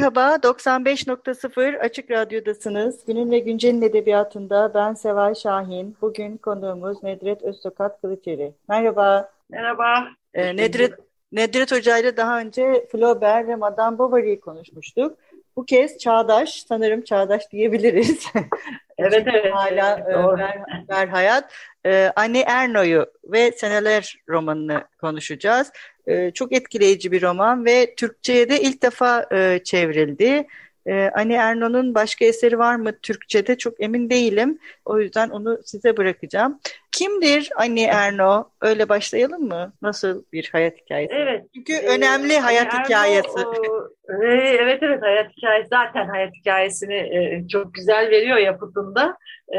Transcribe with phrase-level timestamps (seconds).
[0.00, 3.04] Merhaba, 95.0 Açık Radyo'dasınız.
[3.06, 5.96] Günün ve Güncel'in edebiyatında ben Seval Şahin.
[6.00, 8.52] Bugün konuğumuz Nedret Öztokat Kılıçeri.
[8.68, 9.32] Merhaba.
[9.50, 10.08] Merhaba.
[10.34, 10.92] Ee, Nedret,
[11.32, 15.18] Nedret Hoca ile daha önce Flaubert ve Madame Bovary'i konuşmuştuk.
[15.56, 18.26] Bu kez çağdaş, sanırım çağdaş diyebiliriz.
[18.98, 19.54] evet, evet.
[19.54, 21.52] Hala e, ver, ver Hayat.
[21.86, 25.72] Ee, Anne Erno'yu ve Seneler romanını konuşacağız.
[26.06, 30.46] Ee, çok etkileyici bir roman ve Türkçe'ye de ilk defa e, çevrildi.
[30.86, 34.58] Ee, Anne Erno'nun başka eseri var mı Türkçe'de çok emin değilim.
[34.84, 36.60] O yüzden onu size bırakacağım.
[36.92, 38.44] Kimdir Anne Erno?
[38.60, 39.72] Öyle başlayalım mı?
[39.82, 41.14] Nasıl bir hayat hikayesi?
[41.14, 41.46] Evet.
[41.54, 43.46] Çünkü ee, önemli hayat Erno, hikayesi.
[43.46, 43.88] O,
[44.22, 49.16] e, evet evet hayat hikayesi zaten hayat hikayesini e, çok güzel veriyor yapıtında.
[49.54, 49.58] E,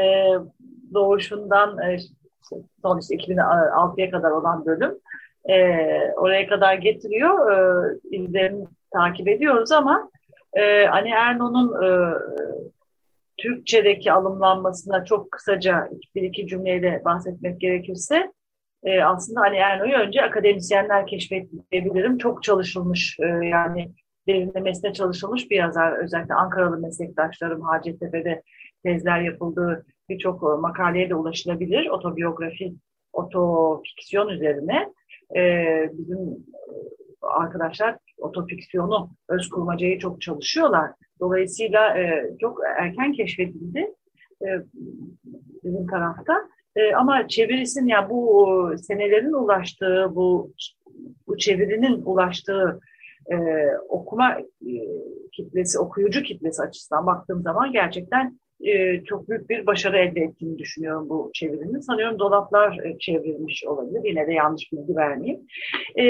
[0.94, 1.98] doğuşundan e,
[2.82, 4.98] son işte 2006'ya kadar olan bölüm
[5.48, 5.56] e,
[6.16, 7.52] oraya kadar getiriyor.
[7.52, 10.10] E, izlerini takip ediyoruz ama
[10.54, 11.88] e, Ani Erno'nun e,
[13.38, 18.32] Türkçedeki alımlanmasına çok kısaca bir iki cümleyle bahsetmek gerekirse
[18.84, 22.18] e, aslında Ani Erno'yu önce akademisyenler keşfedebilirim.
[22.18, 23.92] Çok çalışılmış e, yani
[24.28, 25.92] derinlemesine çalışılmış bir yazar.
[25.92, 28.42] Özellikle Ankaralı meslektaşlarım Hacettepe'de
[28.84, 31.86] tezler yapıldığı birçok makaleye de ulaşılabilir.
[31.86, 32.72] Otobiyografi,
[33.12, 34.92] otofiksiyon üzerine
[35.36, 35.42] e,
[35.92, 36.46] bizim
[37.22, 40.90] arkadaşlar otofiksiyonu, öz kurmacayı çok çalışıyorlar.
[41.20, 43.94] Dolayısıyla e, çok erken keşfedildi
[44.42, 44.48] e,
[45.64, 46.34] bizim tarafta.
[46.76, 50.52] E, ama çevirisinin yani bu senelerin ulaştığı, bu
[51.26, 52.80] bu çevirinin ulaştığı
[53.32, 53.36] e,
[53.88, 54.74] okuma e,
[55.32, 61.08] kitlesi, okuyucu kitlesi açısından baktığım zaman gerçekten e, çok büyük bir başarı elde ettiğini düşünüyorum
[61.08, 61.80] bu çevirinin.
[61.80, 64.00] Sanıyorum dolaplar e, çevrilmiş olabilir.
[64.04, 65.40] Yine de yanlış bilgi vermeyeyim.
[65.96, 66.04] E,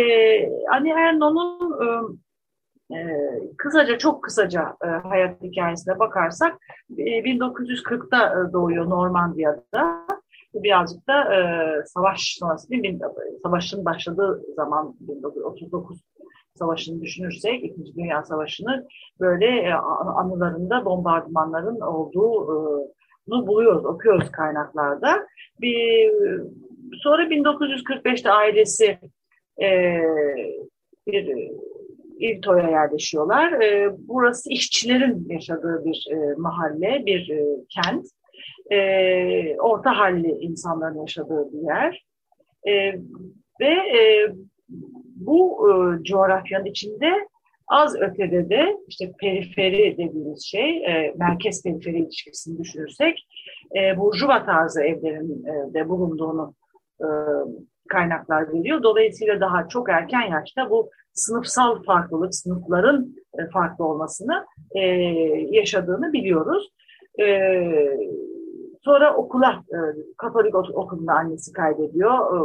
[0.73, 3.01] Anne Erno'nun e, e,
[3.59, 6.59] kısaca, çok kısaca e, hayat hikayesine bakarsak
[6.99, 10.07] e, 1940'da e, doğuyor Normandiya'da.
[10.55, 11.41] Birazcık da e,
[11.87, 12.99] savaş sonrası, bir,
[13.43, 16.01] savaşın başladığı zaman 1939
[16.63, 18.87] Savaşı'nı düşünürsek, İkinci Dünya Savaşı'nı
[19.21, 19.73] böyle e,
[20.17, 25.27] anılarında bombardımanların olduğunu buluyoruz, okuyoruz kaynaklarda.
[25.61, 26.11] Bir,
[27.03, 28.99] sonra 1945'te ailesi
[29.63, 29.99] e,
[31.07, 31.51] bir
[32.19, 33.53] İvto'ya yerleşiyorlar.
[33.53, 38.07] E, burası işçilerin yaşadığı bir e, mahalle, bir e, kent.
[38.71, 42.05] E, orta halli insanların yaşadığı bir yer.
[42.69, 42.73] E,
[43.61, 44.33] ve e,
[45.17, 47.13] bu e, coğrafyanın içinde
[47.69, 53.29] az ötede de işte periferi dediğimiz şey, e, merkez periferi ilişkisini düşünürsek,
[53.77, 56.55] e, burjuva tarzı evlerin e, de bulunduğunu
[57.01, 57.07] e,
[57.89, 58.83] kaynaklar veriyor.
[58.83, 64.81] Dolayısıyla daha çok erken yaşta bu sınıfsal farklılık, sınıfların e, farklı olmasını e,
[65.51, 66.73] yaşadığını biliyoruz.
[67.21, 67.51] E,
[68.83, 69.79] sonra okula, e,
[70.17, 72.13] Katolik okulunda annesi kaydediyor.
[72.13, 72.39] E,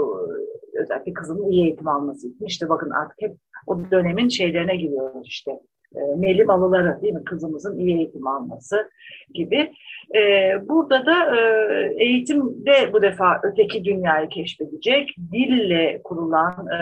[0.77, 2.45] özellikle kızının iyi eğitim alması için.
[2.45, 3.35] İşte bakın artık hep
[3.67, 5.51] o dönemin şeylerine giriyoruz işte.
[5.95, 7.23] E, Melim alıları değil mi?
[7.23, 8.89] Kızımızın iyi eğitim alması
[9.33, 9.71] gibi.
[10.15, 15.15] E, burada da e, eğitimde bu defa öteki dünyayı keşfedecek.
[15.31, 16.79] Dille kurulan e,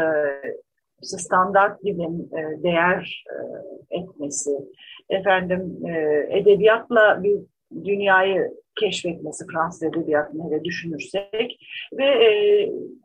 [1.01, 4.51] standart dilin e, değer e, etmesi,
[5.09, 7.39] efendim e, edebiyatla bir
[7.83, 11.59] dünyayı keşfetmesi Fransız edebiyatını hele düşünürsek
[11.97, 12.29] ve e,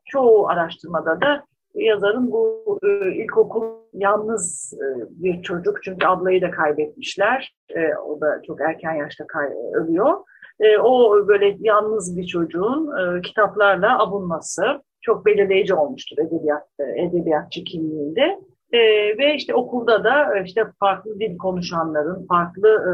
[0.04, 1.44] çoğu araştırmada da
[1.74, 3.64] yazarın bu e, ilkokul
[3.94, 7.54] yalnız e, bir çocuk çünkü ablayı da kaybetmişler.
[7.76, 10.18] E, o da çok erken yaşta kay- ölüyor.
[10.60, 14.62] E, o böyle yalnız bir çocuğun e, kitaplarla abunması
[15.00, 18.38] çok belirleyici olmuştur edebiyat e, edebiyatçı kimliğinde.
[18.72, 18.78] E,
[19.18, 22.92] ve işte okulda da e, işte farklı dil konuşanların, farklı e,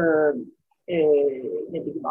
[0.87, 0.97] e,
[1.71, 2.03] ne bileyim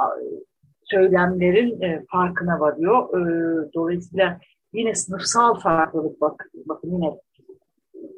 [0.82, 3.08] söylemlerin e, farkına varıyor.
[3.08, 4.38] E, dolayısıyla
[4.73, 7.14] yine sınıfsal farklılık bakın, bakın yine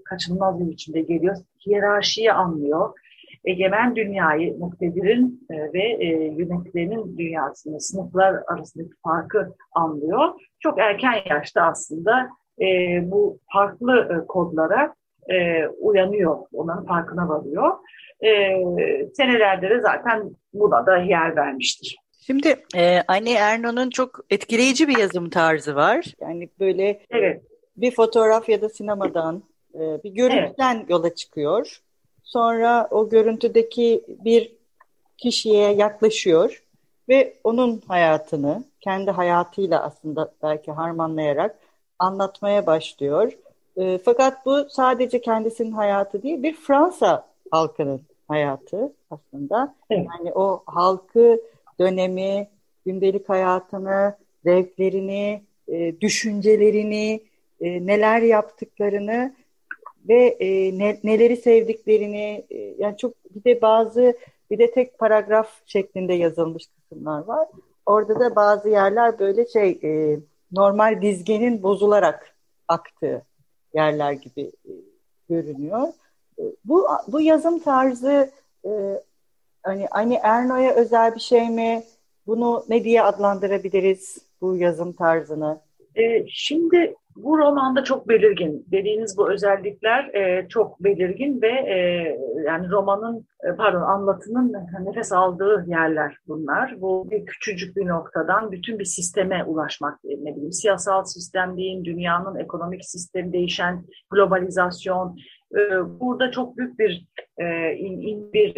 [0.04, 1.36] kaçınılmaz bir biçimde geliyor.
[1.66, 2.98] Hiyerarşiyi anlıyor.
[3.44, 10.28] egemen dünyayı, muktedirin e, ve e, yönetilenin dünyasını, sınıflar arasındaki farkı anlıyor.
[10.60, 12.28] Çok erken yaşta aslında
[12.60, 12.66] e,
[13.10, 14.94] bu farklı e, kodlara
[15.30, 17.72] e, uyanıyor, onların farkına varıyor.
[18.22, 18.30] E,
[19.16, 21.96] senelerde de zaten buna da yer vermiştir.
[22.26, 26.14] Şimdi e, Anne Erno'nun çok etkileyici bir yazım tarzı var.
[26.20, 27.42] Yani böyle evet.
[27.76, 29.42] bir fotoğraf ya da sinemadan,
[29.74, 30.90] e, bir görüntüden evet.
[30.90, 31.80] yola çıkıyor.
[32.24, 34.52] Sonra o görüntüdeki bir
[35.16, 36.62] kişiye yaklaşıyor
[37.08, 41.58] ve onun hayatını kendi hayatıyla aslında belki harmanlayarak
[41.98, 43.32] anlatmaya başlıyor.
[43.76, 49.74] E, fakat bu sadece kendisinin hayatı değil, bir Fransa halkının hayatı aslında.
[49.90, 50.06] Evet.
[50.18, 51.40] Yani o halkı
[51.80, 52.48] dönemi,
[52.86, 57.20] gündelik hayatını, zevklerini, e, düşüncelerini,
[57.60, 59.34] e, neler yaptıklarını
[60.08, 64.16] ve e, ne, neleri sevdiklerini e, yani çok bir de bazı
[64.50, 67.48] bir de tek paragraf şeklinde yazılmış kısımlar var.
[67.86, 70.20] Orada da bazı yerler böyle şey e,
[70.52, 72.34] normal dizgenin bozularak
[72.68, 73.22] aktığı
[73.74, 74.72] yerler gibi e,
[75.28, 75.88] görünüyor.
[76.38, 78.30] E, bu bu yazım tarzı
[78.64, 78.70] e,
[79.62, 81.82] hani hani Erno'ya özel bir şey mi?
[82.26, 85.60] Bunu ne diye adlandırabiliriz bu yazım tarzını?
[85.94, 88.66] E, şimdi bu romanda çok belirgin.
[88.72, 91.76] Dediğiniz bu özellikler e, çok belirgin ve e,
[92.46, 96.80] yani romanın e, pardon anlatının nefes aldığı yerler bunlar.
[96.80, 102.38] Bu bir küçücük bir noktadan bütün bir sisteme ulaşmak ne bileyim siyasal sistem deyin, dünyanın
[102.38, 105.18] ekonomik sistemi değişen globalizasyon.
[105.56, 105.60] E,
[106.00, 107.06] burada çok büyük bir
[107.38, 108.54] e, in, in e,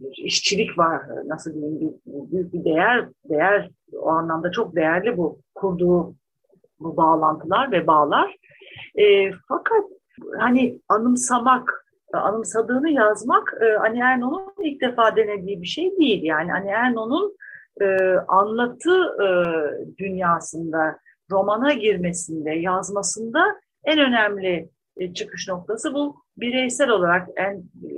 [0.00, 1.02] bir işçilik var.
[1.26, 6.14] Nasıl diyeyim bir, büyük bir değer değer o anlamda çok değerli bu kurduğu
[6.80, 8.36] bu bağlantılar ve bağlar.
[8.94, 9.84] E, fakat
[10.38, 16.22] hani anımsamak, anımsadığını yazmak e, Ani Erno'nun ilk defa denediği bir şey değil.
[16.22, 17.36] Yani Ani Erno'nun
[17.80, 17.86] e,
[18.28, 19.28] anlatı e,
[19.98, 20.98] dünyasında,
[21.30, 23.44] romana girmesinde, yazmasında
[23.84, 27.90] en önemli e, çıkış noktası bu bireysel olarak en e,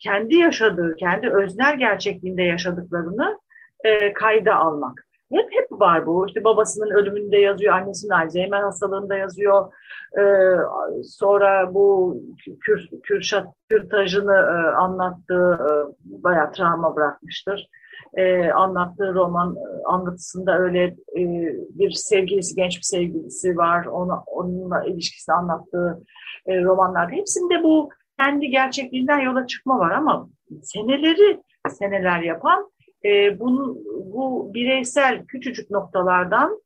[0.00, 3.38] kendi yaşadığı, kendi öznel gerçekliğinde yaşadıklarını
[3.84, 5.06] e, kayda almak.
[5.32, 6.26] Hep hep var bu.
[6.26, 9.72] İşte babasının ölümünde yazıyor, annesinin Alzheimer hastalığında yazıyor.
[10.18, 10.56] Ee,
[11.04, 12.16] sonra bu
[12.60, 15.70] Kür, Kürşat Kürtaj'ını e, anlattığı e,
[16.04, 17.68] bayağı travma bırakmıştır.
[18.16, 20.84] E, anlattığı roman e, anlatısında öyle
[21.16, 21.22] e,
[21.70, 23.84] bir sevgilisi, genç bir sevgilisi var.
[23.84, 26.02] Ona, onunla ilişkisini anlattığı
[26.46, 27.12] e, romanlarda.
[27.12, 30.28] Hepsinde bu kendi gerçekliğinden yola çıkma var ama
[30.62, 32.70] seneleri seneler yapan
[33.04, 33.76] e, bunu,
[34.14, 36.60] bu bireysel küçücük noktalardan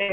[0.00, 0.06] e,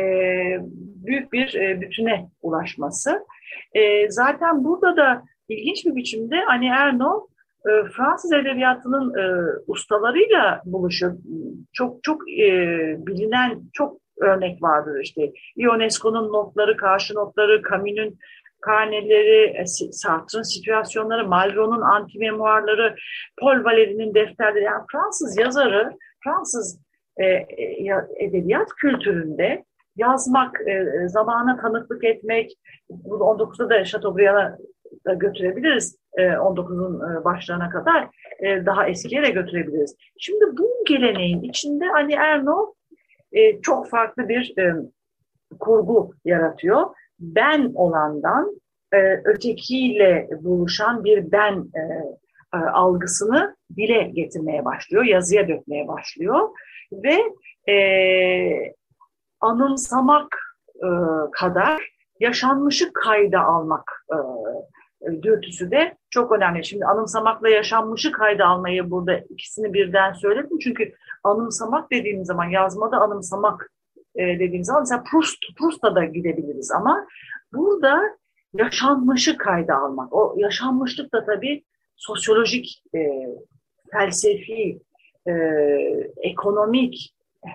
[1.06, 3.26] büyük bir e, bütüne ulaşması.
[3.74, 7.28] E, zaten burada da ilginç bir biçimde Ani Erno
[7.66, 9.24] e, Fransız edebiyatının e,
[9.68, 11.18] ustalarıyla buluşuyor.
[11.74, 12.50] Çok çok e,
[13.08, 15.32] bilinen çok örnek vardır işte.
[15.58, 18.18] Ionesco'nun notları, karşı notları, Camus'un
[18.62, 22.96] karneleri, e, Sartre'ın situasyonları, Malraux'un antimemuarları,
[23.40, 24.64] Paul Valéry'nin defterleri.
[24.64, 25.92] Yani Fransız yazarı,
[26.24, 26.82] Fransız
[27.18, 27.46] e, e
[28.20, 29.64] edebiyat kültüründe
[29.96, 32.52] yazmak, e, zamana tanıklık etmek,
[32.90, 34.58] bunu 19'da da Chateaubriand'a
[35.06, 36.01] da götürebiliriz.
[36.18, 38.08] E, 19'un e, başlarına kadar
[38.40, 39.96] e, daha eskiye de götürebiliriz.
[40.20, 42.74] Şimdi bu geleneğin içinde Ali Erno
[43.32, 44.76] e, çok farklı bir e,
[45.60, 46.88] kurgu yaratıyor
[47.22, 48.62] ben olandan
[48.94, 51.82] e, ötekiyle buluşan bir ben e,
[52.54, 56.50] e, algısını dile getirmeye başlıyor, yazıya dökmeye başlıyor
[56.92, 57.18] ve
[57.74, 58.74] e,
[59.40, 60.40] anımsamak
[60.76, 60.90] e,
[61.32, 66.66] kadar yaşanmışı kayda almak e, dürtüsü de çok önemli.
[66.66, 70.60] Şimdi anımsamakla yaşanmışı kayda almayı burada ikisini birden söyledim.
[70.60, 73.72] Çünkü anımsamak dediğimiz zaman yazmada anımsamak
[74.16, 77.08] e, dediğimiz zaman mesela Proust, Proust'a da gidebiliriz ama
[77.54, 78.02] burada
[78.54, 80.14] yaşanmışı kayda almak.
[80.14, 81.64] O yaşanmışlık da tabii
[81.96, 83.10] sosyolojik, e,
[83.92, 84.82] felsefi,
[85.28, 85.34] e,
[86.18, 87.16] ekonomik
[87.46, 87.52] e,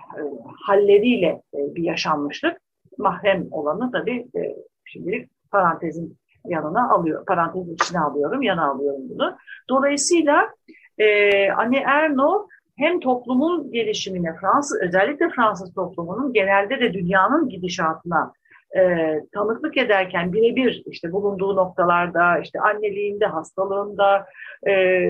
[0.65, 2.61] halleriyle e, bir yaşanmışlık.
[2.97, 6.17] Mahrem olanı tabii e, şimdilik parantezin
[6.49, 9.37] yanına alıyor, parantezin içine alıyorum, yana alıyorum bunu.
[9.69, 10.49] Dolayısıyla
[10.97, 18.33] e, Anne Erno hem toplumun gelişimine, Fransız özellikle Fransız toplumunun genelde de dünyanın gidişatına
[18.77, 24.25] e, tanıklık ederken birebir işte bulunduğu noktalarda, işte anneliğinde, hastalığında,
[24.67, 25.03] e,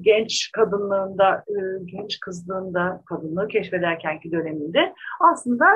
[0.00, 1.54] genç kadınlığında, e,
[1.84, 4.94] genç kızlığında, kadınlığı keşfederkenki döneminde
[5.32, 5.66] aslında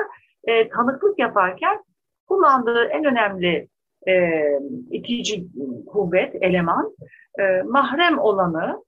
[0.43, 1.83] e, tanıklık yaparken
[2.27, 3.67] kullandığı en önemli
[4.07, 4.43] e,
[4.91, 5.47] itici
[5.87, 6.95] kuvvet, eleman,
[7.39, 8.83] e, mahrem olanı,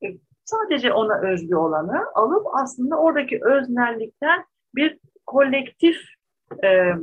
[0.46, 4.46] sadece ona özgü olanı alıp aslında oradaki öznellikten
[4.76, 5.98] bir kolektif
[6.64, 6.94] e,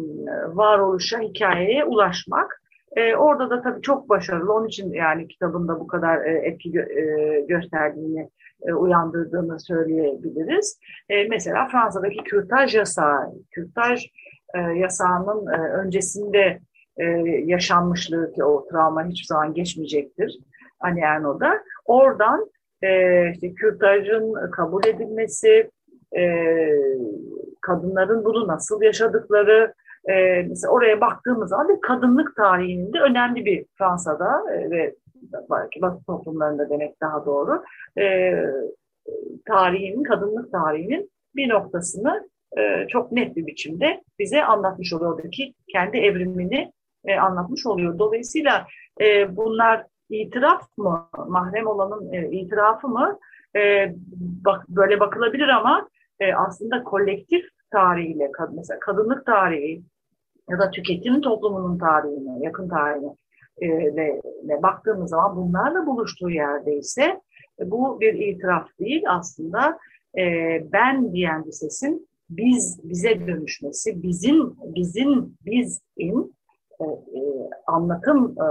[0.47, 2.61] varoluşa, hikayeye ulaşmak.
[2.97, 4.53] E, orada da tabii çok başarılı.
[4.53, 8.31] Onun için yani kitabında bu kadar e, etki gö e, gösterdiğini,
[8.63, 10.79] e, uyandırdığını söyleyebiliriz.
[11.09, 13.33] E, mesela Fransa'daki kürtaj yasağı.
[13.51, 14.05] Kürtaj
[14.55, 16.61] e, yasağının e, öncesinde
[16.99, 17.05] e,
[17.45, 20.39] yaşanmışlığı ki o travma hiçbir zaman geçmeyecektir.
[20.81, 21.63] Ani Erno'da.
[21.85, 22.51] Oradan
[22.83, 25.71] e, işte kürtajın kabul edilmesi,
[26.17, 26.25] e,
[27.61, 29.75] kadınların bunu nasıl yaşadıkları,
[30.09, 34.95] e, mesela oraya baktığımız zaman bir kadınlık tarihinin de önemli bir Fransa'da e, ve
[35.51, 37.63] belki Batı toplumlarında demek daha doğru,
[37.99, 38.35] e,
[39.47, 45.15] tarihinin, kadınlık tarihinin bir noktasını e, çok net bir biçimde bize anlatmış oluyor.
[45.15, 46.73] Oradaki kendi evrimini
[47.05, 47.99] e, anlatmış oluyor.
[47.99, 48.67] Dolayısıyla
[49.01, 53.19] e, bunlar itiraf mı, mahrem olanın e, itirafı mı?
[53.57, 53.95] E,
[54.45, 55.89] bak, böyle bakılabilir ama
[56.21, 59.83] e, aslında kolektif tarihiyle, mesela kadınlık tarihi
[60.51, 63.15] ya da tüketim toplumunun tarihine, yakın tarihine
[63.59, 67.21] e, ve, ve baktığımız zaman bunlarla buluştuğu yerdeyse
[67.61, 69.05] e, bu bir itiraf değil.
[69.09, 69.79] Aslında
[70.19, 70.23] e,
[70.73, 76.35] ben diyen bir sesin biz bize dönüşmesi, bizim bizim bizin
[76.85, 78.49] e, e, anlatım e,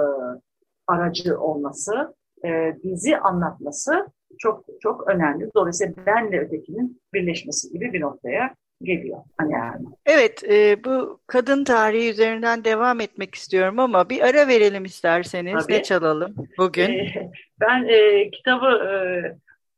[0.87, 5.49] aracı olması, e, bizi anlatması çok çok önemli.
[5.55, 9.17] Dolayısıyla benle ötekinin birleşmesi gibi bir noktaya geliyor.
[9.37, 9.85] Hani yani.
[10.05, 15.63] Evet, e, bu kadın tarihi üzerinden devam etmek istiyorum ama bir ara verelim isterseniz.
[15.63, 15.73] Tabii.
[15.73, 16.89] Ne çalalım bugün?
[16.89, 18.91] E, ben e, kitabı e,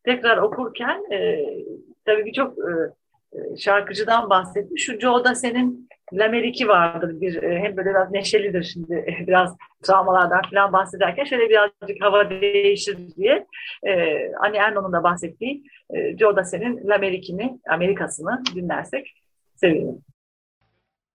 [0.04, 1.46] tekrar okurken e,
[2.06, 4.78] tabii ki çok e, şarkıcıdan bahsettim.
[4.78, 10.42] Şu Joe da senin Lamerik'i vardır bir e, hem böyle biraz neşelidir şimdi biraz travmalardan
[10.50, 13.48] falan bahsederken şöyle birazcık hava değişir diye
[13.84, 13.92] e,
[14.36, 19.14] Annie Ernaux'un da bahsettiği e, Joe Dassin'in Lamerik'ini Amerika'sını dinlersek
[19.56, 20.06] sevinirim.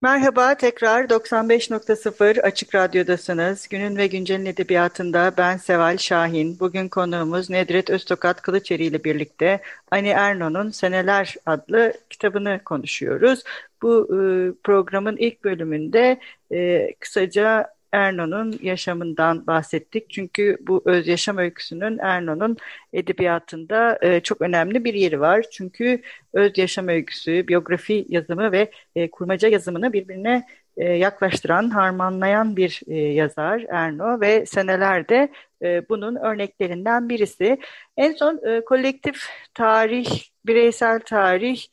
[0.03, 3.69] Merhaba, tekrar 95.0 Açık Radyo'dasınız.
[3.69, 6.61] Günün ve Güncel'in edebiyatında ben Seval Şahin.
[6.61, 13.45] Bugün konuğumuz Nedret Öztokat Kılıçeri ile birlikte Ani Erno'nun Seneler adlı kitabını konuşuyoruz.
[13.83, 14.19] Bu e,
[14.65, 16.21] programın ilk bölümünde
[16.53, 20.11] e, kısaca Erno'nun yaşamından bahsettik.
[20.11, 22.57] Çünkü bu öz yaşam öyküsünün Erno'nun
[22.93, 25.45] edebiyatında e, çok önemli bir yeri var.
[25.53, 32.81] Çünkü öz yaşam öyküsü, biyografi yazımı ve e, kurmaca yazımını birbirine e, yaklaştıran, harmanlayan bir
[32.87, 35.29] e, yazar Erno ve senelerde
[35.63, 37.59] e, bunun örneklerinden birisi.
[37.97, 40.07] En son e, kolektif tarih,
[40.47, 41.67] bireysel tarih,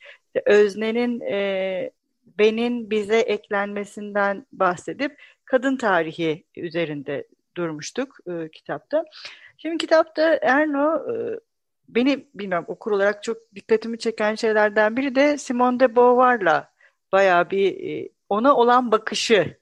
[0.46, 1.90] öznenin e,
[2.38, 7.26] benin bize eklenmesinden bahsedip kadın tarihi üzerinde
[7.56, 9.04] durmuştuk e, kitapta.
[9.58, 11.40] Şimdi kitapta Erno e,
[11.88, 16.72] beni bilmem okur olarak çok dikkatimi çeken şeylerden biri de Simone de Beauvoir'la
[17.12, 19.56] bayağı bir e, ona olan bakışı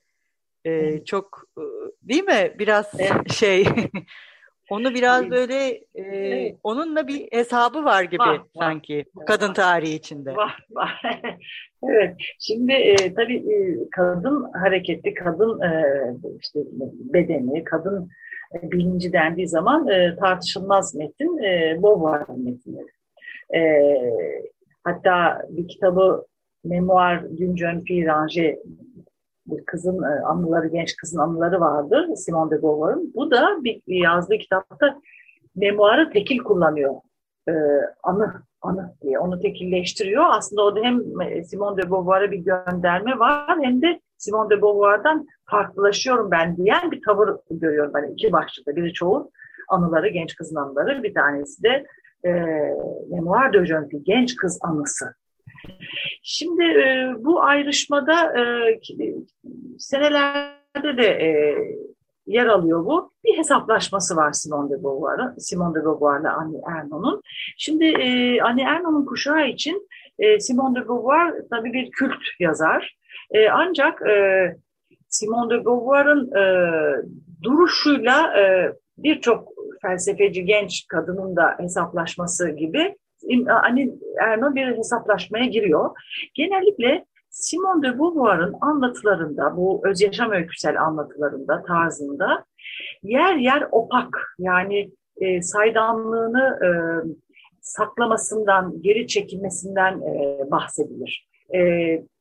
[0.64, 1.62] e, çok e,
[2.02, 2.54] değil mi?
[2.58, 3.32] Biraz evet.
[3.32, 3.66] şey
[4.74, 6.56] Onu biraz böyle e, evet.
[6.62, 9.26] onunla bir hesabı var gibi var, sanki var.
[9.26, 10.36] kadın tarihi içinde.
[10.36, 11.00] Var, var.
[11.88, 12.16] evet.
[12.38, 15.84] Şimdi e, tabii e, kadın hareketi, kadın e,
[16.40, 16.60] işte
[17.14, 18.10] bedeni, kadın
[18.54, 22.92] e, bilinci dendiği zaman e, tartışılmaz metin e, Beauvoir metinleri.
[23.54, 23.60] E,
[24.84, 26.26] hatta bir kitabı
[26.64, 28.58] Memoir d'une jeune fille rangée
[29.66, 33.12] kızın e, anıları, genç kızın anıları vardır Simone de Beauvoir'ın.
[33.14, 35.00] Bu da bir yazdığı kitapta
[35.56, 36.94] memuarı tekil kullanıyor.
[37.48, 37.52] Ee,
[38.02, 38.32] anı,
[38.62, 40.24] anı diye onu tekilleştiriyor.
[40.30, 41.02] Aslında orada hem
[41.44, 47.02] Simone de Beauvoir'a bir gönderme var hem de Simone de Beauvoir'dan farklılaşıyorum ben diyen bir
[47.02, 48.76] tavır görüyorum ben iki başlıkta.
[48.76, 49.30] Biri çoğu
[49.68, 51.02] anıları, genç kızın anıları.
[51.02, 51.86] Bir tanesi de
[52.24, 52.30] e,
[53.10, 55.14] Memoir de Jeune genç kız anısı.
[56.22, 58.44] Şimdi e, bu ayrışmada e,
[59.78, 61.58] senelerde de e,
[62.26, 63.12] yer alıyor bu.
[63.24, 67.22] Bir hesaplaşması var Simone de Beauvoir'ın, Simone de Beauvoir'la Annie Ernaux'un.
[67.58, 72.96] Şimdi e, Annie Ernaux'un kuşağı için e, Simone de Beauvoir tabii bir kült yazar.
[73.30, 74.56] E, ancak e,
[75.08, 76.44] Simone de Beauvoir'ın e,
[77.42, 79.48] duruşuyla e, birçok
[79.82, 82.96] felsefeci genç kadının da hesaplaşması gibi
[83.46, 85.90] hani Erno bir hesaplaşmaya giriyor.
[86.34, 92.44] Genellikle Simone de Beauvoir'ın anlatılarında, bu öz yaşam öyküsel anlatılarında, tarzında
[93.02, 94.90] yer yer opak yani
[95.20, 96.68] e, saydamlığını e,
[97.60, 101.28] saklamasından, geri çekilmesinden e, bahsedilir.
[101.54, 101.60] E,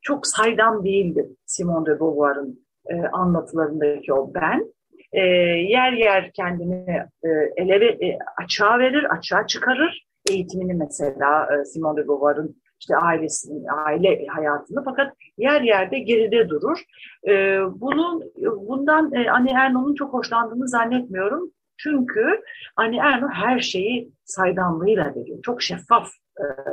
[0.02, 4.74] çok saydam değildir Simone de Beauvoir'ın e, anlatılarındaki o ben.
[5.12, 5.22] E,
[5.70, 6.90] yer yer kendini
[7.24, 13.66] e, eleve, e, açığa verir, açığa çıkarır eğitimini mesela e, Simone de Beauvoir'ın işte ailesinin,
[13.86, 16.84] aile hayatını fakat yer yerde geride durur.
[17.28, 18.24] E, bunun
[18.68, 21.52] bundan e, Anne Ernaux'un çok hoşlandığını zannetmiyorum.
[21.78, 22.42] Çünkü
[22.76, 25.40] Anne Ernaux her şeyi saydamlığıyla veriyor.
[25.44, 26.10] Çok şeffaf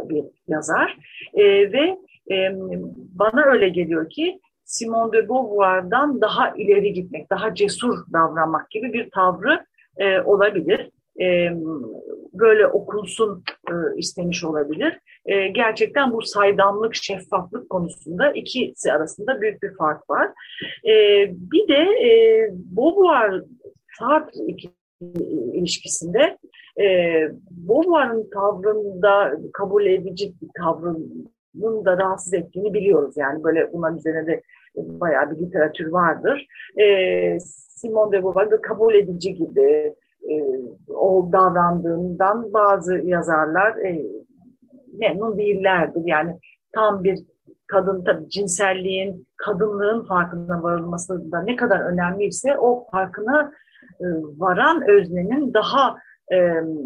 [0.08, 0.98] bir yazar
[1.72, 1.98] ve
[3.18, 9.10] bana öyle geliyor ki Simone de Beauvoir'dan daha ileri gitmek, daha cesur davranmak gibi bir
[9.10, 9.64] tavrı
[10.24, 10.90] olabilir.
[12.32, 15.00] Böyle okunsun e, istemiş olabilir.
[15.26, 20.28] E, gerçekten bu saydamlık, şeffaflık konusunda ikisi arasında büyük bir fark var.
[20.84, 20.94] E,
[21.30, 21.86] bir de
[22.52, 23.42] Beauvoir
[23.98, 24.40] Sartre
[25.52, 26.38] ilişkisinde
[26.80, 26.84] e,
[27.50, 33.16] Beauvoir'ın tavrında kabul edici bir tavrının da rahatsız ettiğini biliyoruz.
[33.16, 34.42] Yani böyle bunların üzerine de
[34.76, 36.46] bayağı bir literatür vardır.
[36.80, 39.94] E, Simone de Beauvoir kabul edici gibi
[40.88, 44.02] o davrandığından bazı yazarlar e,
[44.98, 46.02] memnun değillerdir.
[46.04, 46.38] Yani
[46.72, 47.18] tam bir
[47.66, 53.52] kadın tabii cinselliğin, kadınlığın farkına varılması da ne kadar önemliyse o farkına
[54.00, 54.06] e,
[54.38, 55.96] varan öznenin daha
[56.28, 56.38] e,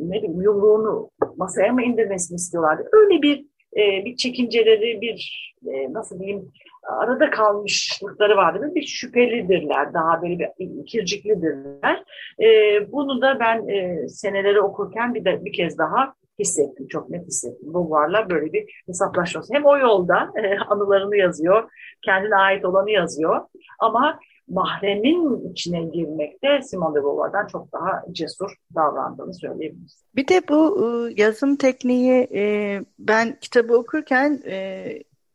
[0.08, 2.88] ne bileyim yumruğunu masaya mı indirmesini istiyorlardı.
[2.92, 6.52] Öyle bir e, bir çekinceleri, bir e, nasıl diyeyim
[6.88, 8.72] arada kalmışlıkları vardı.
[8.74, 12.04] Bir şüphelidirler, daha böyle bir kirciklidirler.
[12.42, 12.48] E,
[12.92, 17.74] bunu da ben e, seneleri okurken bir de bir kez daha hissettim, çok net hissettim.
[17.74, 19.54] Bu varla böyle bir hesaplaşması.
[19.54, 21.70] Hem o yolda e, anılarını yazıyor,
[22.04, 23.40] kendine ait olanı yazıyor
[23.78, 30.04] ama mahremin içine girmekte Beauvoir'dan çok daha cesur davrandığını söyleyebiliriz.
[30.16, 34.84] Bir de bu e, yazım tekniği e, ben kitabı okurken e,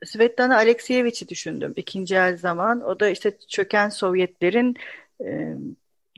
[0.05, 2.81] Svetlana Alekseyevich'i düşündüm ikinci el zaman.
[2.81, 4.75] O da işte çöken Sovyetlerin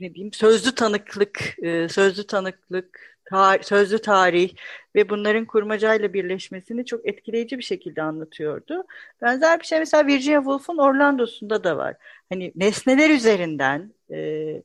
[0.00, 1.56] ne diyeyim sözlü tanıklık,
[1.88, 4.54] sözlü tanıklık tar sözlü tarih
[4.94, 8.84] ve bunların kurmacayla birleşmesini çok etkileyici bir şekilde anlatıyordu.
[9.22, 11.96] Benzer bir şey mesela Virginia Woolf'un Orlando'sunda da var.
[12.28, 14.62] Hani nesneler üzerinden e,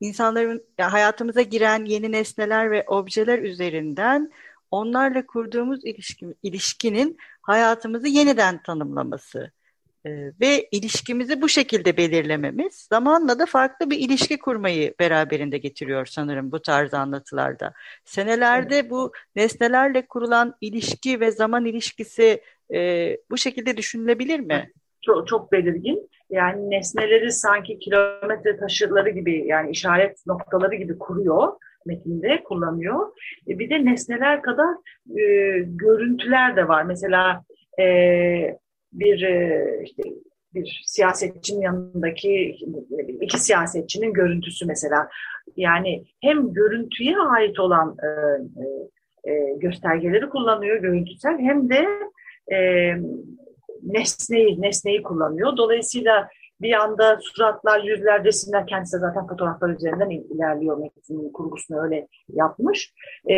[0.00, 4.32] insanların yani hayatımıza giren yeni nesneler ve objeler üzerinden
[4.70, 9.52] onlarla kurduğumuz ilişki, ilişkinin hayatımızı yeniden tanımlaması
[10.06, 10.10] ee,
[10.40, 16.62] ve ilişkimizi bu şekilde belirlememiz zamanla da farklı bir ilişki kurmayı beraberinde getiriyor sanırım bu
[16.62, 17.72] tarz anlatılarda.
[18.04, 18.90] Senelerde evet.
[18.90, 22.40] bu nesnelerle kurulan ilişki ve zaman ilişkisi
[22.74, 24.70] e, bu şekilde düşünülebilir mi?
[25.02, 26.10] Çok, çok belirgin.
[26.30, 31.52] Yani nesneleri sanki kilometre taşıları gibi yani işaret noktaları gibi kuruyor
[31.86, 33.12] metinde kullanıyor.
[33.48, 34.74] E, bir de nesneler kadar
[35.18, 36.82] e, görüntüler de var.
[36.82, 37.44] Mesela
[37.80, 37.84] e,
[38.92, 40.02] bir e, işte
[40.54, 42.58] bir siyasetçinin yanındaki
[43.20, 45.08] iki siyasetçinin görüntüsü mesela.
[45.56, 48.08] Yani hem görüntüye ait olan e,
[48.62, 51.88] e, e, göstergeleri kullanıyor görüntüsel hem de
[52.52, 52.58] e,
[53.82, 55.56] nesneyi nesneyi kullanıyor.
[55.56, 56.28] Dolayısıyla
[56.60, 60.78] bir anda suratlar, yüzler, resimler kendisi zaten fotoğraflar üzerinden ilerliyor.
[60.78, 62.92] Metnin kurgusunu öyle yapmış.
[63.30, 63.34] E,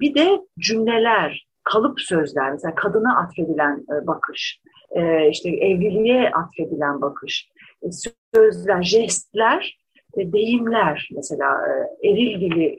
[0.00, 7.48] bir de cümleler, kalıp sözler, mesela kadına atfedilen e, bakış e, işte evliliğe atfedilen bakış,
[7.82, 7.86] e,
[8.34, 9.80] sözler, jestler,
[10.16, 12.78] e, deyimler mesela e, eril dili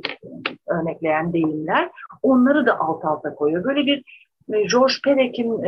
[0.68, 1.90] örnekleyen deyimler
[2.22, 3.64] onları da alt alta koyuyor.
[3.64, 3.98] Böyle bir
[4.54, 5.62] e, George Perek'in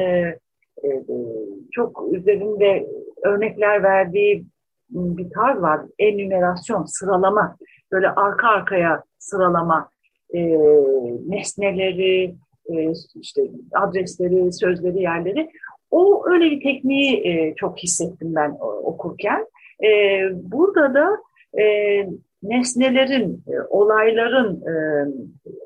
[1.72, 2.88] çok üzerinde
[3.24, 4.46] örnekler verdiği
[4.90, 5.82] bir tarz var.
[6.00, 7.56] Enümerasyon, sıralama.
[7.92, 9.90] Böyle arka arkaya sıralama
[11.28, 12.36] nesneleri,
[13.16, 13.42] işte
[13.74, 15.50] adresleri, sözleri, yerleri
[15.94, 19.48] o öyle bir tekniği e, çok hissettim ben okurken.
[19.84, 19.90] E,
[20.34, 21.18] burada da
[21.62, 21.64] e,
[22.44, 24.74] nesnelerin, e, olayların e,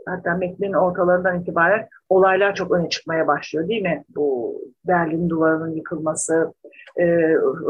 [0.05, 4.03] hatta metnin ortalarından itibaren olaylar çok öne çıkmaya başlıyor değil mi?
[4.15, 6.53] Bu Berlin duvarının yıkılması,
[6.97, 7.05] e,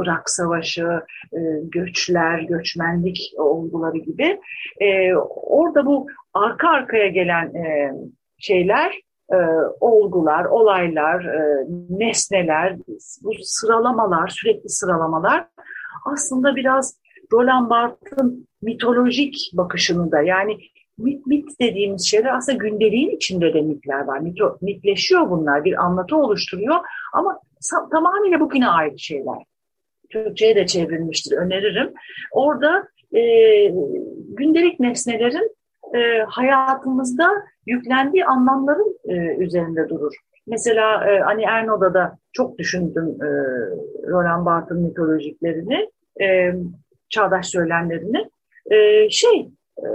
[0.04, 1.02] Irak Savaşı,
[1.34, 4.39] e, göçler, göçmenlik olguları gibi.
[4.82, 5.15] E,
[5.46, 7.91] orada bu arka arkaya gelen e,
[8.38, 9.37] şeyler e,
[9.79, 12.77] olgular, olaylar, e, nesneler,
[13.23, 15.47] bu sıralamalar, sürekli sıralamalar
[16.05, 16.99] aslında biraz
[17.33, 20.57] Roland Barthes'ın mitolojik bakışını da yani
[20.97, 24.19] mit, mit dediğimiz şeyler aslında gündeliğin içinde de mitler var.
[24.19, 26.75] Mito, mitleşiyor bunlar, bir anlatı oluşturuyor
[27.13, 27.39] ama
[27.91, 29.43] tamamıyla bugüne ait şeyler.
[30.09, 31.93] Türkçe'ye de çevrilmiştir, öneririm.
[32.31, 33.21] Orada e,
[34.27, 35.57] gündelik nesnelerin
[35.95, 37.30] e, hayatımızda
[37.65, 40.13] yüklendiği anlamların e, üzerinde durur.
[40.47, 43.28] Mesela e, Ani Erno'da da çok düşündüm e,
[44.10, 45.89] Roland Barthes'ın mitolojiklerini,
[46.21, 46.54] e,
[47.10, 48.30] çağdaş söylemlerini.
[48.71, 49.88] E, şey, e,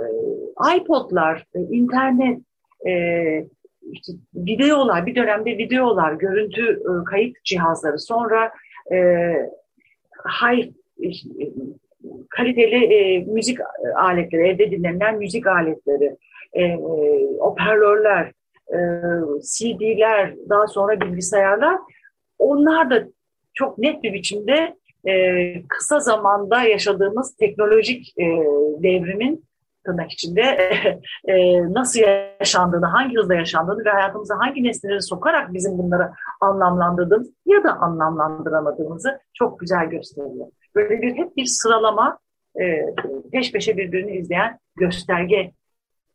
[0.76, 2.38] iPod'lar, e, internet,
[2.86, 2.92] e,
[3.82, 8.52] işte videolar, bir dönemde videolar, görüntü e, kayıt cihazları, sonra
[8.92, 8.96] e,
[10.42, 10.72] high
[12.30, 13.58] kaliteli e, müzik
[13.96, 16.16] aletleri, evde dinlenen müzik aletleri,
[16.52, 16.74] e,
[17.38, 18.32] hoparlörler,
[18.68, 18.78] e,
[19.42, 21.78] CD'ler, daha sonra bilgisayarlar,
[22.38, 23.04] onlar da
[23.54, 24.76] çok net bir biçimde
[25.08, 28.24] e, kısa zamanda yaşadığımız teknolojik e,
[28.82, 29.44] devrimin
[29.84, 30.42] tırnak içinde
[31.28, 36.10] e, nasıl yaşandığını, hangi hızla yaşandığını ve hayatımıza hangi nesneleri sokarak bizim bunları
[36.40, 40.46] anlamlandırdığımız ya da anlamlandıramadığımızı çok güzel gösteriyor.
[40.74, 42.18] Böyle bir hep bir sıralama
[42.60, 42.64] e,
[43.32, 45.52] peş peşe birbirini izleyen gösterge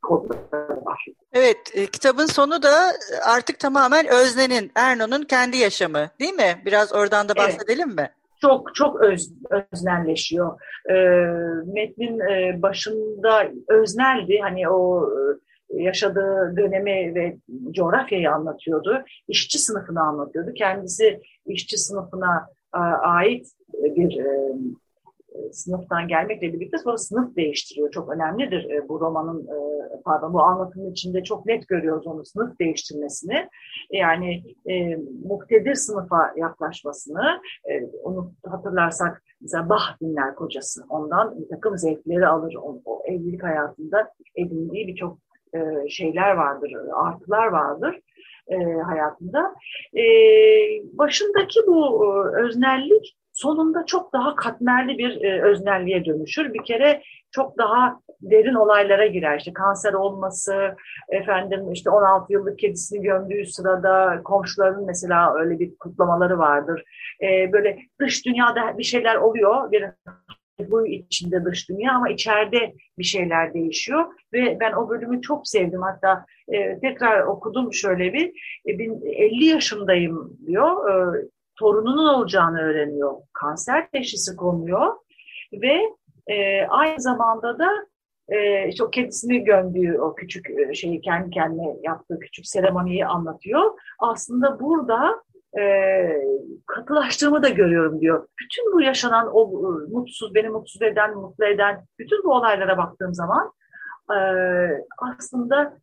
[0.01, 1.05] kodları var.
[1.33, 2.93] Evet, e, kitabın sonu da
[3.25, 6.61] artık tamamen Özne'nin, Erno'nun kendi yaşamı değil mi?
[6.65, 7.97] Biraz oradan da bahsedelim evet.
[7.97, 8.11] mi?
[8.41, 9.33] çok çok öz,
[9.71, 10.61] öznelleşiyor.
[10.89, 10.93] E,
[11.73, 14.39] metnin e, başında özneldi.
[14.41, 15.09] Hani o
[15.69, 17.37] e, yaşadığı dönemi ve
[17.71, 19.03] coğrafyayı anlatıyordu.
[19.27, 20.53] İşçi sınıfını anlatıyordu.
[20.53, 22.47] Kendisi işçi sınıfına
[23.01, 23.47] ait
[23.97, 24.53] bir e,
[25.51, 27.91] sınıftan gelmekle birlikte sonra sınıf değiştiriyor.
[27.91, 32.59] Çok önemlidir e, bu romanın, e, pardon bu anlatımın içinde çok net görüyoruz onu sınıf
[32.59, 33.49] değiştirmesini.
[33.91, 40.83] Yani e, muktedir sınıfa yaklaşmasını, e, onu hatırlarsak mesela Bah dinler kocası.
[40.89, 42.55] Ondan bir takım zevkleri alır.
[42.55, 45.17] O, o evlilik hayatında edindiği birçok
[45.53, 47.99] e, şeyler vardır, artılar vardır
[48.47, 49.55] e, hayatında.
[49.97, 50.03] E,
[50.97, 56.53] başındaki bu e, öznellik sonunda çok daha katmerli bir e, öznelliğe dönüşür.
[56.53, 59.37] Bir kere çok daha derin olaylara girer.
[59.37, 60.75] İşte kanser olması,
[61.09, 66.83] efendim işte 16 yıllık kedisini gömdüğü sırada komşuların mesela öyle bir kutlamaları vardır.
[67.21, 69.71] E, böyle dış dünyada bir şeyler oluyor.
[69.71, 69.85] Bir
[70.59, 75.81] bu içinde dış dünya ama içeride bir şeyler değişiyor ve ben o bölümü çok sevdim
[75.81, 78.27] hatta e, tekrar okudum şöyle bir
[78.65, 78.71] e,
[79.25, 81.27] 50 yaşındayım diyor e,
[81.59, 83.13] torununun olacağını öğreniyor.
[83.33, 84.95] Kanser teşhisi konuyor
[85.53, 85.81] ve
[86.27, 87.69] e, aynı zamanda da
[88.29, 93.79] e, işte o kedisini gömdüğü o küçük e, şeyi kendi kendine yaptığı küçük seremoniyi anlatıyor.
[93.99, 95.23] Aslında burada
[95.59, 95.63] e,
[96.65, 98.27] katılaştığımı da görüyorum diyor.
[98.41, 103.13] Bütün bu yaşanan o e, mutsuz, beni mutsuz eden, mutlu eden bütün bu olaylara baktığım
[103.13, 103.51] zaman
[104.11, 104.17] e,
[104.97, 105.77] aslında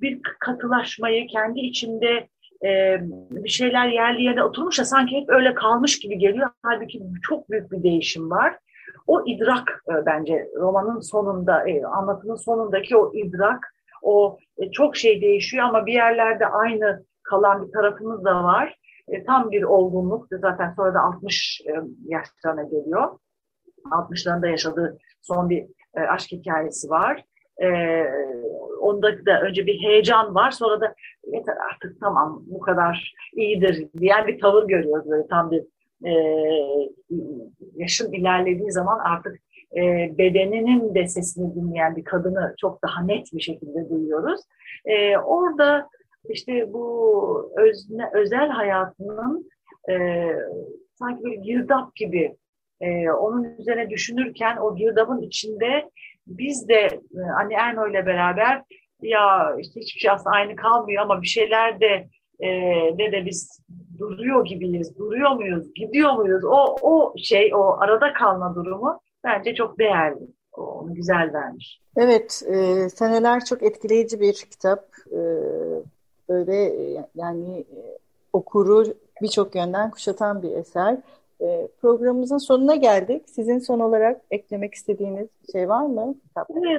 [0.00, 2.28] bir katılaşmayı kendi içinde
[2.64, 2.98] e,
[3.30, 6.50] bir şeyler yerli yerine oturmuş da sanki hep öyle kalmış gibi geliyor.
[6.62, 8.58] Halbuki çok büyük bir değişim var.
[9.06, 15.20] O idrak e, bence romanın sonunda, e, anlatının sonundaki o idrak, o e, çok şey
[15.20, 18.78] değişiyor ama bir yerlerde aynı kalan bir tarafımız da var.
[19.08, 21.72] E, tam bir olgunluk, zaten sonra da 60 e,
[22.04, 23.18] yaşlarına geliyor.
[23.84, 27.24] 60'larında yaşadığı son bir e, aşk hikayesi var.
[27.62, 27.68] E,
[28.80, 30.94] onda da önce bir heyecan var sonra da
[31.32, 35.64] yeter artık tamam bu kadar iyidir diyen bir tavır görüyoruz böyle tam bir
[36.04, 36.12] e,
[37.76, 39.36] yaşın ilerlediği zaman artık
[39.76, 44.40] e, bedeninin de sesini dinleyen bir kadını çok daha net bir şekilde duyuyoruz.
[44.84, 45.88] E, orada
[46.28, 49.50] işte bu özne, özel hayatının
[49.90, 50.26] e,
[50.94, 52.36] sanki bir girdap gibi
[52.80, 55.90] e, onun üzerine düşünürken o girdabın içinde
[56.26, 58.62] biz de e, anne Erno ile beraber
[59.02, 62.08] ya işte hiçbir şey aslında aynı kalmıyor ama bir şeyler de
[62.40, 62.48] e,
[62.98, 63.60] de de biz
[63.98, 66.44] duruyor gibiyiz, duruyor muyuz, gidiyor muyuz?
[66.44, 70.20] O, o şey, o arada kalma durumu bence çok değerli.
[70.52, 71.80] Onu güzel vermiş.
[71.96, 74.84] Evet, e, seneler çok etkileyici bir kitap.
[75.12, 75.20] E,
[76.28, 76.54] böyle
[77.14, 77.98] yani e,
[78.32, 78.84] okuru
[79.22, 80.96] birçok yönden kuşatan bir eser.
[81.40, 83.22] Ee, programımızın sonuna geldik.
[83.26, 86.14] Sizin son olarak eklemek istediğiniz şey var mı?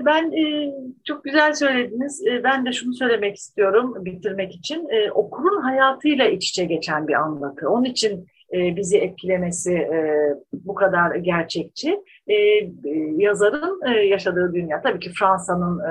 [0.05, 0.73] Ben e,
[1.07, 2.27] çok güzel söylediniz.
[2.27, 4.89] E, ben de şunu söylemek istiyorum bitirmek için.
[4.89, 7.69] E, okurun hayatıyla iç içe geçen bir anlatı.
[7.69, 9.87] Onun için bizi etkilemesi
[10.53, 11.99] bu kadar gerçekçi.
[13.17, 15.81] Yazarın yaşadığı dünya, tabii ki Fransa'nın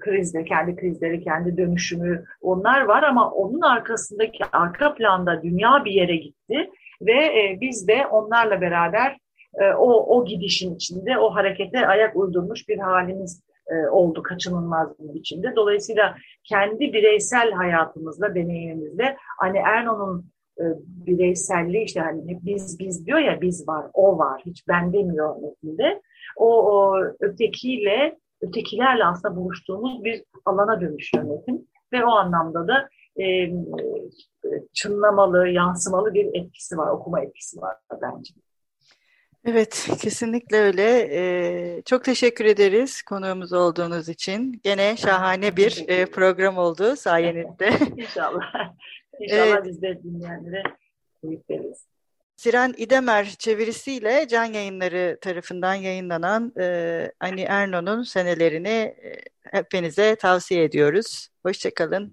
[0.00, 6.16] krizleri, kendi krizleri, kendi dönüşümü onlar var ama onun arkasındaki arka planda dünya bir yere
[6.16, 6.70] gitti
[7.00, 9.18] ve e, biz de onlarla beraber
[9.54, 15.14] e, o, o gidişin içinde o harekete ayak uydurmuş bir halimiz e, oldu kaçınılmaz bir
[15.14, 15.56] biçimde.
[15.56, 23.40] Dolayısıyla kendi bireysel hayatımızla, deneyimimizle hani Erno'nun e, bireyselliği işte hani biz biz diyor ya
[23.40, 26.02] biz var, o var, hiç ben demiyor metninde.
[26.36, 31.70] O, o ötekiyle, ötekilerle aslında buluştuğumuz bir alana dönüşüyor metin.
[31.92, 32.88] Ve o anlamda da
[33.22, 33.52] e,
[34.72, 38.34] çınlamalı, yansımalı bir etkisi var, okuma etkisi var bence.
[39.44, 41.08] Evet, kesinlikle öyle.
[41.12, 44.60] Ee, çok teşekkür ederiz konuğumuz olduğunuz için.
[44.62, 47.70] Gene şahane bir e, program oldu sayenizde.
[47.96, 48.74] İnşallah.
[49.20, 49.64] İnşallah evet.
[49.64, 50.62] biz de dinleyenlere
[51.22, 51.86] keyif veririz.
[52.36, 59.16] Siren İdemer çevirisiyle Can Yayınları tarafından yayınlanan e, Ani Erno'nun senelerini e,
[59.50, 61.28] hepinize tavsiye ediyoruz.
[61.42, 62.12] Hoşçakalın,